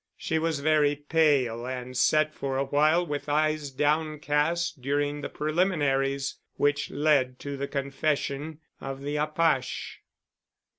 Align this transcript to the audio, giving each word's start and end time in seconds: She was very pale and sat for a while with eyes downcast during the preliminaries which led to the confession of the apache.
She 0.17 0.39
was 0.39 0.61
very 0.61 0.95
pale 0.95 1.67
and 1.67 1.95
sat 1.95 2.33
for 2.33 2.57
a 2.57 2.63
while 2.65 3.05
with 3.05 3.29
eyes 3.29 3.69
downcast 3.69 4.81
during 4.81 5.21
the 5.21 5.29
preliminaries 5.29 6.37
which 6.55 6.89
led 6.89 7.37
to 7.41 7.55
the 7.55 7.67
confession 7.67 8.61
of 8.79 9.03
the 9.03 9.17
apache. 9.17 9.99